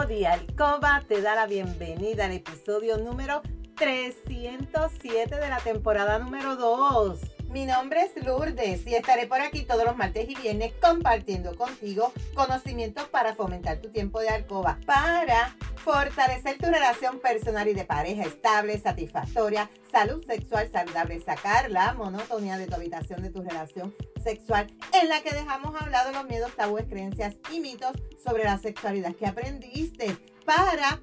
de 0.00 0.26
Alcoba 0.26 1.04
te 1.06 1.20
da 1.20 1.34
la 1.34 1.46
bienvenida 1.46 2.24
al 2.24 2.32
episodio 2.32 2.96
número 2.96 3.42
307 3.76 5.36
de 5.36 5.48
la 5.50 5.58
temporada 5.58 6.18
número 6.18 6.56
2. 6.56 7.20
Mi 7.52 7.66
nombre 7.66 8.00
es 8.00 8.24
Lourdes 8.24 8.86
y 8.86 8.94
estaré 8.94 9.26
por 9.26 9.42
aquí 9.42 9.64
todos 9.64 9.84
los 9.84 9.94
martes 9.94 10.26
y 10.26 10.34
viernes 10.34 10.72
compartiendo 10.80 11.54
contigo 11.54 12.10
conocimientos 12.32 13.04
para 13.08 13.34
fomentar 13.34 13.76
tu 13.76 13.90
tiempo 13.90 14.20
de 14.20 14.30
alcoba, 14.30 14.78
para 14.86 15.54
fortalecer 15.84 16.56
tu 16.56 16.64
relación 16.64 17.20
personal 17.20 17.68
y 17.68 17.74
de 17.74 17.84
pareja 17.84 18.22
estable, 18.22 18.78
satisfactoria, 18.78 19.68
salud 19.90 20.24
sexual 20.24 20.70
saludable, 20.72 21.20
sacar 21.20 21.70
la 21.70 21.92
monotonía 21.92 22.56
de 22.56 22.68
tu 22.68 22.74
habitación 22.74 23.20
de 23.20 23.28
tu 23.28 23.42
relación 23.42 23.94
sexual, 24.24 24.68
en 24.94 25.10
la 25.10 25.20
que 25.20 25.34
dejamos 25.34 25.78
hablado 25.78 26.10
los 26.10 26.24
miedos, 26.24 26.54
tabúes, 26.56 26.86
creencias 26.88 27.34
y 27.52 27.60
mitos 27.60 27.92
sobre 28.24 28.44
la 28.44 28.56
sexualidad 28.56 29.14
que 29.14 29.26
aprendiste 29.26 30.16
para 30.46 31.02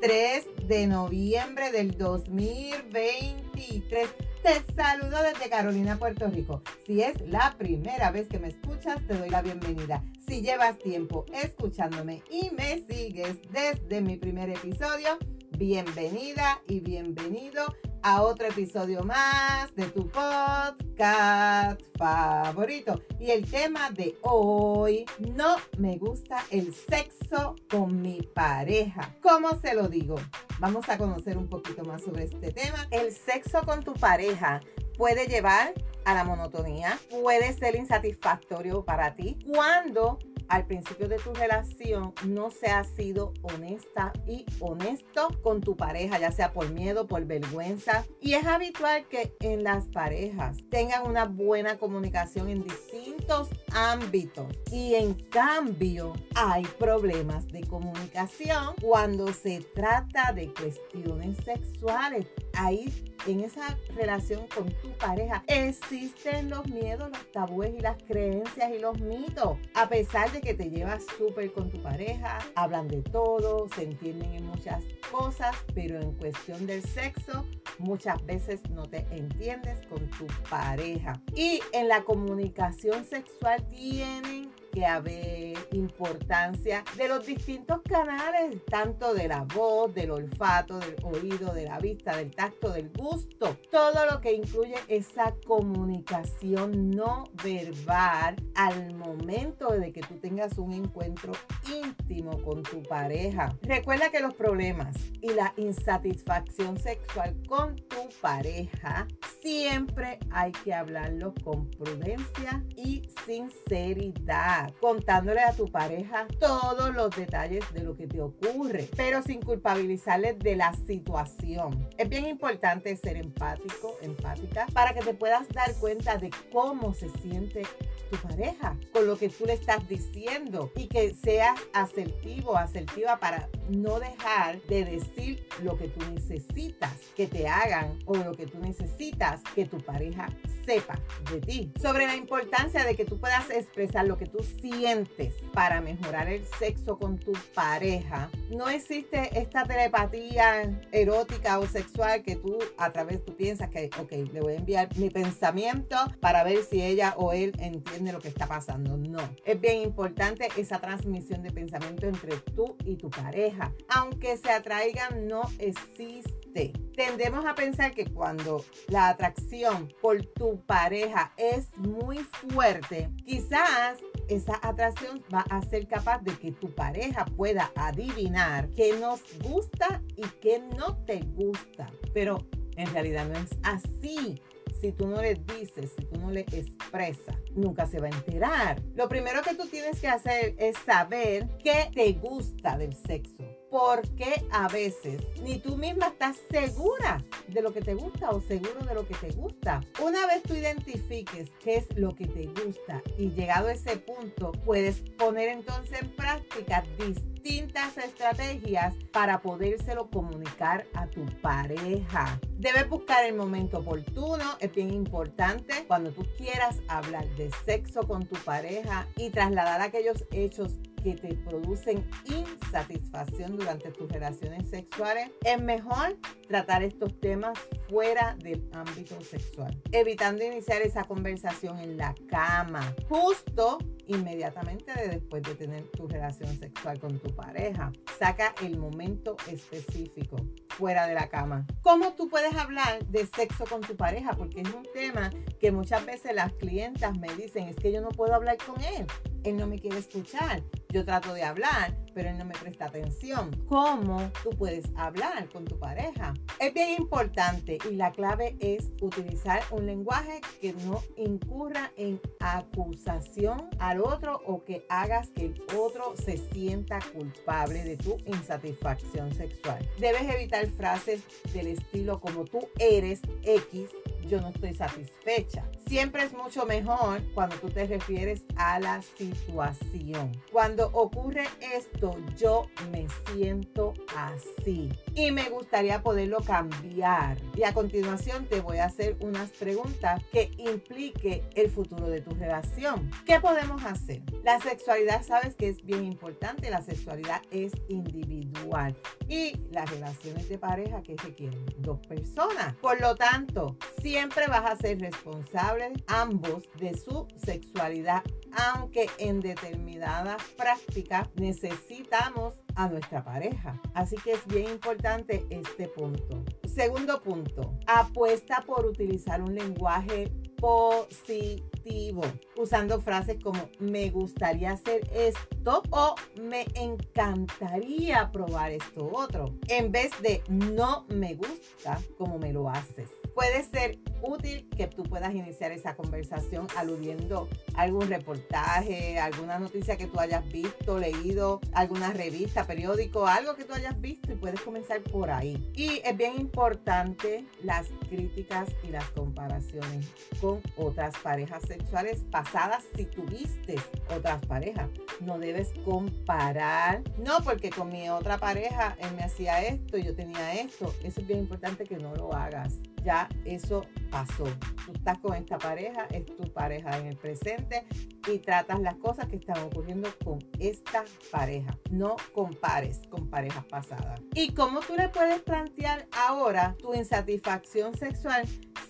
3 0.00 0.46
de 0.66 0.86
noviembre 0.86 1.70
del 1.72 1.98
2023. 1.98 4.08
Te 4.42 4.62
saludo 4.74 5.22
desde 5.22 5.50
Carolina, 5.50 5.98
Puerto 5.98 6.28
Rico. 6.28 6.62
Si 6.86 7.02
es 7.02 7.20
la 7.28 7.54
primera 7.58 8.10
vez 8.10 8.26
que 8.26 8.38
me 8.38 8.48
escuchas, 8.48 9.06
te 9.06 9.18
doy 9.18 9.28
la 9.28 9.42
bienvenida. 9.42 10.02
Si 10.26 10.40
llevas 10.40 10.78
tiempo 10.78 11.26
escuchándome 11.34 12.22
y 12.30 12.48
me 12.54 12.82
sigues 12.88 13.42
desde 13.52 14.00
mi 14.00 14.16
primer 14.16 14.48
episodio, 14.48 15.18
bienvenida 15.58 16.62
y 16.66 16.80
bienvenido 16.80 17.62
a 18.02 18.22
otro 18.22 18.46
episodio 18.46 19.02
más 19.02 19.74
de 19.74 19.86
tu 19.86 20.08
podcast 20.08 21.80
favorito. 21.96 23.00
Y 23.18 23.30
el 23.30 23.50
tema 23.50 23.90
de 23.90 24.16
hoy, 24.22 25.04
no 25.18 25.56
me 25.78 25.98
gusta 25.98 26.44
el 26.50 26.74
sexo 26.74 27.56
con 27.70 28.00
mi 28.00 28.22
pareja. 28.22 29.16
¿Cómo 29.22 29.60
se 29.60 29.74
lo 29.74 29.88
digo? 29.88 30.16
Vamos 30.58 30.88
a 30.88 30.98
conocer 30.98 31.36
un 31.36 31.48
poquito 31.48 31.84
más 31.84 32.02
sobre 32.02 32.24
este 32.24 32.52
tema. 32.52 32.86
El 32.90 33.12
sexo 33.12 33.62
con 33.62 33.82
tu 33.82 33.94
pareja 33.94 34.60
puede 34.96 35.26
llevar 35.26 35.74
a 36.04 36.14
la 36.14 36.24
monotonía, 36.24 36.98
puede 37.10 37.52
ser 37.52 37.76
insatisfactorio 37.76 38.84
para 38.84 39.14
ti 39.14 39.38
cuando 39.46 40.18
al 40.50 40.66
principio 40.66 41.08
de 41.08 41.16
tu 41.18 41.32
relación 41.32 42.12
no 42.26 42.50
se 42.50 42.66
ha 42.66 42.82
sido 42.82 43.32
honesta 43.42 44.12
y 44.26 44.44
honesto 44.58 45.28
con 45.42 45.60
tu 45.60 45.76
pareja, 45.76 46.18
ya 46.18 46.32
sea 46.32 46.52
por 46.52 46.70
miedo, 46.70 47.06
por 47.06 47.24
vergüenza. 47.24 48.04
Y 48.20 48.34
es 48.34 48.44
habitual 48.44 49.06
que 49.08 49.34
en 49.40 49.62
las 49.62 49.86
parejas 49.86 50.58
tengan 50.68 51.06
una 51.06 51.24
buena 51.24 51.78
comunicación 51.78 52.48
en 52.48 52.64
distintos 52.64 53.48
ámbitos. 53.72 54.48
Y 54.72 54.96
en 54.96 55.14
cambio 55.14 56.12
hay 56.34 56.64
problemas 56.78 57.46
de 57.48 57.62
comunicación 57.62 58.74
cuando 58.82 59.32
se 59.32 59.60
trata 59.74 60.32
de 60.32 60.52
cuestiones 60.52 61.36
sexuales. 61.44 62.26
Ahí 62.54 62.92
en 63.26 63.40
esa 63.40 63.76
relación 63.94 64.46
con 64.54 64.70
tu 64.80 64.90
pareja 64.92 65.42
existen 65.46 66.50
los 66.50 66.66
miedos, 66.66 67.10
los 67.10 67.32
tabúes 67.32 67.74
y 67.74 67.80
las 67.80 68.02
creencias 68.04 68.70
y 68.74 68.78
los 68.78 68.98
mitos. 69.00 69.58
A 69.74 69.88
pesar 69.88 70.30
de 70.32 70.40
que 70.40 70.54
te 70.54 70.70
llevas 70.70 71.04
súper 71.18 71.52
con 71.52 71.70
tu 71.70 71.82
pareja, 71.82 72.38
hablan 72.54 72.88
de 72.88 73.02
todo, 73.02 73.68
se 73.74 73.84
entienden 73.84 74.34
en 74.34 74.46
muchas 74.46 74.84
cosas, 75.10 75.54
pero 75.74 76.00
en 76.00 76.12
cuestión 76.12 76.66
del 76.66 76.82
sexo 76.82 77.46
muchas 77.78 78.24
veces 78.24 78.60
no 78.70 78.88
te 78.88 79.06
entiendes 79.10 79.86
con 79.88 80.08
tu 80.10 80.26
pareja. 80.48 81.20
Y 81.34 81.60
en 81.72 81.88
la 81.88 82.04
comunicación 82.04 83.04
sexual 83.04 83.66
tienen 83.68 84.49
que 84.70 84.86
haber 84.86 85.58
importancia 85.72 86.84
de 86.96 87.08
los 87.08 87.26
distintos 87.26 87.80
canales, 87.82 88.64
tanto 88.66 89.14
de 89.14 89.28
la 89.28 89.42
voz, 89.42 89.94
del 89.94 90.10
olfato, 90.10 90.78
del 90.78 90.96
oído, 91.04 91.52
de 91.52 91.64
la 91.64 91.78
vista, 91.78 92.16
del 92.16 92.30
tacto, 92.30 92.70
del 92.72 92.90
gusto, 92.90 93.56
todo 93.70 94.06
lo 94.10 94.20
que 94.20 94.32
incluye 94.32 94.76
esa 94.88 95.34
comunicación 95.46 96.90
no 96.90 97.24
verbal 97.42 98.36
al 98.54 98.94
momento 98.94 99.72
de 99.72 99.92
que 99.92 100.00
tú 100.00 100.16
tengas 100.18 100.58
un 100.58 100.72
encuentro 100.72 101.32
íntimo 101.72 102.42
con 102.42 102.62
tu 102.62 102.82
pareja. 102.82 103.56
Recuerda 103.62 104.10
que 104.10 104.20
los 104.20 104.34
problemas 104.34 104.96
y 105.20 105.30
la 105.30 105.52
insatisfacción 105.56 106.78
sexual 106.78 107.36
con 107.48 107.76
tu 107.76 108.08
pareja 108.20 109.06
siempre 109.42 110.18
hay 110.30 110.52
que 110.52 110.74
hablarlo 110.74 111.34
con 111.44 111.70
prudencia 111.70 112.64
y 112.76 113.08
sinceridad 113.26 114.59
contándole 114.80 115.40
a 115.40 115.52
tu 115.52 115.70
pareja 115.70 116.26
todos 116.38 116.94
los 116.94 117.14
detalles 117.14 117.64
de 117.72 117.82
lo 117.82 117.96
que 117.96 118.06
te 118.06 118.20
ocurre, 118.20 118.88
pero 118.96 119.22
sin 119.22 119.40
culpabilizarles 119.40 120.38
de 120.38 120.56
la 120.56 120.72
situación. 120.72 121.88
Es 121.98 122.08
bien 122.08 122.26
importante 122.26 122.96
ser 122.96 123.16
empático, 123.16 123.96
empática, 124.02 124.66
para 124.72 124.94
que 124.94 125.00
te 125.00 125.14
puedas 125.14 125.48
dar 125.50 125.74
cuenta 125.76 126.18
de 126.18 126.30
cómo 126.52 126.94
se 126.94 127.08
siente 127.20 127.62
tu 128.10 128.16
pareja 128.16 128.76
con 128.92 129.06
lo 129.06 129.16
que 129.16 129.28
tú 129.28 129.46
le 129.46 129.52
estás 129.52 129.88
diciendo 129.88 130.72
y 130.74 130.88
que 130.88 131.14
seas 131.14 131.58
asertivo, 131.72 132.56
asertiva 132.56 133.18
para 133.18 133.48
no 133.68 134.00
dejar 134.00 134.60
de 134.62 134.84
decir 134.84 135.46
lo 135.62 135.78
que 135.78 135.88
tú 135.88 136.00
necesitas 136.12 136.96
que 137.16 137.26
te 137.26 137.46
hagan 137.48 137.98
o 138.06 138.16
lo 138.16 138.32
que 138.32 138.46
tú 138.46 138.58
necesitas 138.58 139.42
que 139.54 139.64
tu 139.64 139.78
pareja 139.78 140.28
sepa 140.66 140.98
de 141.30 141.40
ti. 141.40 141.72
Sobre 141.80 142.06
la 142.06 142.16
importancia 142.16 142.84
de 142.84 142.96
que 142.96 143.04
tú 143.04 143.18
puedas 143.18 143.50
expresar 143.50 144.06
lo 144.06 144.18
que 144.18 144.26
tú 144.26 144.42
sientes 144.60 145.34
para 145.52 145.80
mejorar 145.80 146.28
el 146.28 146.44
sexo 146.58 146.98
con 146.98 147.18
tu 147.18 147.32
pareja. 147.54 148.30
No 148.50 148.68
existe 148.68 149.38
esta 149.38 149.64
telepatía 149.64 150.80
erótica 150.92 151.58
o 151.58 151.66
sexual 151.66 152.22
que 152.22 152.36
tú 152.36 152.58
a 152.76 152.92
través 152.92 153.24
tú 153.24 153.36
piensas 153.36 153.70
que, 153.70 153.90
le 154.32 154.40
voy 154.40 154.54
a 154.54 154.56
enviar 154.56 154.96
mi 154.96 155.10
pensamiento 155.10 155.96
para 156.20 156.44
ver 156.44 156.62
si 156.64 156.82
ella 156.82 157.14
o 157.16 157.32
él 157.32 157.52
entiende 157.58 158.12
lo 158.12 158.20
que 158.20 158.28
está 158.28 158.46
pasando. 158.46 158.96
No, 158.96 159.20
es 159.44 159.60
bien 159.60 159.82
importante 159.82 160.48
esa 160.56 160.80
transmisión 160.80 161.42
de 161.42 161.50
pensamiento 161.50 162.06
entre 162.06 162.36
tú 162.54 162.76
y 162.84 162.96
tu 162.96 163.10
pareja. 163.10 163.72
Aunque 163.88 164.36
se 164.36 164.50
atraigan, 164.50 165.26
no 165.26 165.42
existe. 165.58 166.72
Tendemos 166.96 167.46
a 167.46 167.54
pensar 167.54 167.92
que 167.92 168.06
cuando 168.06 168.64
la 168.88 169.08
atracción 169.08 169.88
por 170.02 170.22
tu 170.22 170.60
pareja 170.66 171.32
es 171.36 171.76
muy 171.78 172.18
fuerte, 172.18 173.08
quizás 173.24 173.98
esa 174.30 174.58
atracción 174.62 175.22
va 175.32 175.44
a 175.50 175.60
ser 175.62 175.86
capaz 175.88 176.22
de 176.22 176.32
que 176.38 176.52
tu 176.52 176.70
pareja 176.70 177.24
pueda 177.24 177.72
adivinar 177.74 178.70
qué 178.70 178.96
nos 178.98 179.22
gusta 179.42 180.02
y 180.16 180.22
qué 180.40 180.62
no 180.76 180.96
te 181.04 181.20
gusta. 181.34 181.90
Pero 182.14 182.46
en 182.76 182.92
realidad 182.92 183.26
no 183.26 183.38
es 183.38 183.50
así. 183.64 184.40
Si 184.80 184.92
tú 184.92 185.08
no 185.08 185.20
le 185.20 185.34
dices, 185.34 185.92
si 185.96 186.04
tú 186.06 186.20
no 186.20 186.30
le 186.30 186.40
expresas, 186.40 187.36
nunca 187.54 187.86
se 187.86 188.00
va 188.00 188.06
a 188.06 188.10
enterar. 188.10 188.80
Lo 188.94 189.08
primero 189.08 189.42
que 189.42 189.54
tú 189.54 189.66
tienes 189.66 190.00
que 190.00 190.08
hacer 190.08 190.54
es 190.58 190.78
saber 190.78 191.48
qué 191.62 191.90
te 191.92 192.12
gusta 192.12 192.78
del 192.78 192.94
sexo 192.94 193.44
porque 193.70 194.44
a 194.50 194.68
veces 194.68 195.22
ni 195.42 195.58
tú 195.58 195.76
misma 195.76 196.08
estás 196.08 196.40
segura 196.50 197.24
de 197.48 197.62
lo 197.62 197.72
que 197.72 197.80
te 197.80 197.94
gusta 197.94 198.30
o 198.30 198.40
seguro 198.40 198.84
de 198.84 198.94
lo 198.94 199.06
que 199.06 199.14
te 199.14 199.30
gusta. 199.30 199.80
Una 200.02 200.26
vez 200.26 200.42
tú 200.42 200.54
identifiques 200.54 201.50
qué 201.62 201.76
es 201.76 201.86
lo 201.96 202.14
que 202.14 202.26
te 202.26 202.46
gusta 202.46 203.02
y 203.16 203.30
llegado 203.30 203.68
a 203.68 203.72
ese 203.72 203.96
punto, 203.96 204.52
puedes 204.64 205.00
poner 205.16 205.48
entonces 205.48 206.02
en 206.02 206.10
práctica 206.10 206.84
distintas 206.98 207.96
estrategias 207.98 208.94
para 209.12 209.40
podérselo 209.40 210.10
comunicar 210.10 210.86
a 210.94 211.06
tu 211.06 211.24
pareja. 211.40 212.40
Debes 212.58 212.88
buscar 212.88 213.24
el 213.24 213.34
momento 213.34 213.78
oportuno, 213.78 214.44
es 214.60 214.72
bien 214.72 214.92
importante 214.92 215.84
cuando 215.86 216.12
tú 216.12 216.26
quieras 216.36 216.80
hablar 216.88 217.26
de 217.36 217.50
sexo 217.64 218.02
con 218.02 218.26
tu 218.26 218.36
pareja 218.44 219.06
y 219.16 219.30
trasladar 219.30 219.80
aquellos 219.80 220.24
hechos 220.32 220.74
que 221.02 221.14
te 221.14 221.34
producen 221.34 222.08
insatisfacción 222.24 223.56
durante 223.56 223.90
tus 223.90 224.10
relaciones 224.10 224.68
sexuales, 224.68 225.30
es 225.44 225.60
mejor 225.60 226.16
tratar 226.48 226.82
estos 226.82 227.18
temas 227.20 227.58
fuera 227.88 228.36
del 228.40 228.68
ámbito 228.72 229.20
sexual, 229.22 229.80
evitando 229.92 230.44
iniciar 230.44 230.82
esa 230.82 231.04
conversación 231.04 231.78
en 231.78 231.96
la 231.96 232.14
cama, 232.28 232.94
justo 233.08 233.78
inmediatamente 234.06 234.92
después 235.08 235.42
de 235.42 235.54
tener 235.54 235.84
tu 235.90 236.08
relación 236.08 236.56
sexual 236.56 236.98
con 236.98 237.18
tu 237.20 237.34
pareja. 237.34 237.92
Saca 238.18 238.54
el 238.62 238.76
momento 238.76 239.36
específico 239.48 240.36
fuera 240.68 241.06
de 241.06 241.14
la 241.14 241.28
cama. 241.28 241.66
¿Cómo 241.82 242.14
tú 242.14 242.28
puedes 242.28 242.54
hablar 242.56 243.06
de 243.06 243.26
sexo 243.26 243.64
con 243.66 243.80
tu 243.82 243.96
pareja? 243.96 244.32
Porque 244.32 244.62
es 244.62 244.74
un 244.74 244.86
tema 244.92 245.30
que 245.60 245.70
muchas 245.70 246.04
veces 246.04 246.34
las 246.34 246.52
clientas 246.54 247.16
me 247.18 247.32
dicen, 247.34 247.68
es 247.68 247.76
que 247.76 247.92
yo 247.92 248.00
no 248.00 248.08
puedo 248.08 248.34
hablar 248.34 248.56
con 248.58 248.80
él 248.82 249.06
él 249.44 249.56
no 249.56 249.66
me 249.66 249.78
quiere 249.78 249.98
escuchar. 249.98 250.62
Yo 250.90 251.04
trato 251.04 251.32
de 251.34 251.44
hablar, 251.44 251.96
pero 252.14 252.30
él 252.30 252.38
no 252.38 252.44
me 252.44 252.54
presta 252.54 252.86
atención. 252.86 253.50
¿Cómo 253.66 254.30
tú 254.42 254.50
puedes 254.50 254.86
hablar 254.96 255.48
con 255.48 255.64
tu 255.64 255.78
pareja? 255.78 256.34
Es 256.58 256.74
bien 256.74 257.00
importante 257.00 257.78
y 257.88 257.94
la 257.94 258.10
clave 258.12 258.56
es 258.60 258.90
utilizar 259.00 259.62
un 259.70 259.86
lenguaje 259.86 260.40
que 260.60 260.72
no 260.72 261.02
incurra 261.16 261.92
en 261.96 262.20
acusación 262.40 263.68
al 263.78 264.00
otro 264.00 264.40
o 264.46 264.64
que 264.64 264.84
hagas 264.88 265.28
que 265.30 265.46
el 265.46 265.62
otro 265.76 266.14
se 266.16 266.36
sienta 266.36 266.98
culpable 267.12 267.84
de 267.84 267.96
tu 267.96 268.16
insatisfacción 268.26 269.32
sexual. 269.34 269.88
Debes 269.98 270.22
evitar 270.22 270.66
frases 270.68 271.22
del 271.52 271.68
estilo 271.68 272.20
como 272.20 272.44
tú 272.44 272.68
eres 272.78 273.20
X 273.42 273.90
yo 274.30 274.40
no 274.40 274.48
estoy 274.48 274.72
satisfecha. 274.74 275.64
Siempre 275.88 276.22
es 276.22 276.32
mucho 276.32 276.64
mejor 276.64 277.20
cuando 277.34 277.56
tú 277.56 277.68
te 277.68 277.84
refieres 277.86 278.44
a 278.56 278.78
la 278.78 279.02
situación. 279.02 280.30
Cuando 280.52 280.86
ocurre 280.92 281.48
esto, 281.74 282.16
yo 282.36 282.68
me 282.92 283.08
siento 283.26 283.92
así 284.16 284.92
y 285.16 285.32
me 285.32 285.50
gustaría 285.50 286.00
poderlo 286.02 286.38
cambiar. 286.42 287.38
Y 287.56 287.64
a 287.64 287.74
continuación 287.74 288.46
te 288.46 288.60
voy 288.60 288.78
a 288.78 288.84
hacer 288.84 289.16
unas 289.20 289.50
preguntas 289.50 290.22
que 290.30 290.52
implique 290.58 291.42
el 291.56 291.68
futuro 291.68 292.08
de 292.08 292.20
tu 292.20 292.30
relación. 292.36 293.10
¿Qué 293.26 293.40
podemos 293.40 293.84
hacer? 293.84 294.22
La 294.44 294.60
sexualidad, 294.60 295.24
sabes 295.24 295.56
que 295.56 295.68
es 295.68 295.84
bien 295.84 296.04
importante. 296.04 296.70
La 296.70 296.82
sexualidad 296.82 297.42
es 297.50 297.72
individual 297.88 298.96
y 299.28 299.56
las 299.72 299.90
relaciones 299.90 300.48
de 300.48 300.58
pareja 300.58 301.02
que 301.02 301.16
requieren 301.16 301.66
dos 301.78 301.98
personas. 302.06 302.76
Por 302.76 303.00
lo 303.00 303.16
tanto, 303.16 303.76
si 304.00 304.19
siempre 304.20 304.48
vas 304.48 304.70
a 304.70 304.76
ser 304.76 305.00
responsable 305.00 305.94
ambos 306.06 306.68
de 306.78 306.94
su 306.94 307.26
sexualidad, 307.42 308.22
aunque 308.52 309.08
en 309.16 309.40
determinadas 309.40 310.42
prácticas 310.58 311.30
necesitamos 311.36 312.52
a 312.74 312.88
nuestra 312.88 313.24
pareja. 313.24 313.80
Así 313.94 314.16
que 314.16 314.32
es 314.32 314.46
bien 314.46 314.72
importante 314.72 315.46
este 315.48 315.88
punto. 315.88 316.44
Segundo 316.66 317.22
punto, 317.22 317.78
apuesta 317.86 318.62
por 318.66 318.84
utilizar 318.84 319.40
un 319.40 319.54
lenguaje 319.54 320.30
positivo, 320.58 322.20
usando 322.60 323.00
frases 323.00 323.42
como 323.42 323.68
me 323.78 324.10
gustaría 324.10 324.72
hacer 324.72 325.08
esto 325.14 325.82
o 325.90 326.14
me 326.40 326.66
encantaría 326.74 328.30
probar 328.30 328.70
esto 328.70 329.10
otro, 329.12 329.54
en 329.68 329.90
vez 329.90 330.10
de 330.22 330.42
no 330.48 331.06
me 331.08 331.34
gusta 331.34 331.98
como 332.18 332.38
me 332.38 332.52
lo 332.52 332.68
haces. 332.68 333.10
Puede 333.34 333.64
ser 333.64 333.98
útil 334.22 334.68
que 334.76 334.86
tú 334.86 335.04
puedas 335.04 335.34
iniciar 335.34 335.72
esa 335.72 335.94
conversación 335.94 336.66
aludiendo 336.76 337.48
algún 337.74 338.08
reportaje, 338.08 339.18
alguna 339.18 339.58
noticia 339.58 339.96
que 339.96 340.06
tú 340.06 340.20
hayas 340.20 340.46
visto, 340.50 340.98
leído, 340.98 341.60
alguna 341.72 342.12
revista, 342.12 342.66
periódico, 342.66 343.26
algo 343.26 343.54
que 343.54 343.64
tú 343.64 343.72
hayas 343.72 343.98
visto 344.00 344.32
y 344.32 344.36
puedes 344.36 344.60
comenzar 344.60 345.02
por 345.02 345.30
ahí. 345.30 345.70
Y 345.74 346.02
es 346.04 346.16
bien 346.16 346.38
importante 346.38 347.46
las 347.62 347.88
críticas 348.08 348.68
y 348.82 348.88
las 348.88 349.04
comparaciones 349.10 350.08
con 350.40 350.60
otras 350.76 351.16
parejas 351.22 351.62
sexuales 351.66 352.24
pasadas 352.30 352.49
si 352.96 353.04
tuviste 353.04 353.76
otras 354.16 354.44
parejas. 354.46 354.88
No 355.20 355.38
debes 355.38 355.72
comparar, 355.84 357.02
no 357.18 357.38
porque 357.44 357.70
con 357.70 357.90
mi 357.90 358.08
otra 358.08 358.38
pareja 358.38 358.96
él 359.00 359.14
me 359.14 359.22
hacía 359.22 359.62
esto 359.62 359.96
yo 359.98 360.14
tenía 360.14 360.54
esto. 360.54 360.92
Eso 361.04 361.20
es 361.20 361.26
bien 361.26 361.40
importante 361.40 361.84
que 361.84 361.96
no 361.96 362.14
lo 362.14 362.34
hagas 362.34 362.74
ya 363.02 363.28
eso 363.44 363.82
pasó. 364.10 364.44
Tú 364.84 364.92
estás 364.92 365.18
con 365.18 365.34
esta 365.34 365.58
pareja, 365.58 366.06
es 366.10 366.26
tu 366.26 366.52
pareja 366.52 366.98
en 366.98 367.06
el 367.06 367.16
presente 367.16 367.84
y 368.28 368.38
tratas 368.38 368.80
las 368.80 368.96
cosas 368.96 369.26
que 369.26 369.36
están 369.36 369.58
ocurriendo 369.62 370.08
con 370.24 370.38
esta 370.58 371.04
pareja. 371.30 371.76
No 371.90 372.16
compares 372.34 373.02
con 373.08 373.28
parejas 373.28 373.64
pasadas. 373.66 374.20
¿Y 374.34 374.52
cómo 374.52 374.80
tú 374.80 374.94
le 374.96 375.08
puedes 375.08 375.40
plantear 375.40 376.06
ahora 376.12 376.74
tu 376.78 376.94
insatisfacción 376.94 377.96
sexual 377.96 378.46